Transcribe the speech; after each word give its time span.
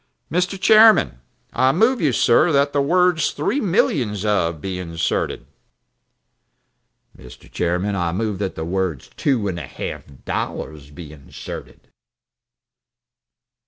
Buckstone 0.31 0.57
"Mr. 0.57 0.59
Chairman, 0.59 1.19
I 1.53 1.71
move 1.71 2.01
you, 2.01 2.11
sir, 2.11 2.51
that 2.53 2.73
the 2.73 2.81
words 2.81 3.29
'three 3.33 3.59
millions 3.59 4.25
of' 4.25 4.59
be 4.59 4.79
inserted." 4.79 5.45
Mr. 7.15 7.21
Hadley 7.21 7.25
"Mr. 7.47 7.51
Chairman, 7.51 7.95
I 7.95 8.11
move 8.11 8.39
that 8.39 8.55
the 8.55 8.65
words 8.65 9.11
two 9.15 9.47
and 9.47 9.59
a 9.59 9.67
half 9.67 10.05
dollars 10.25 10.89
be 10.89 11.11
inserted." 11.13 11.81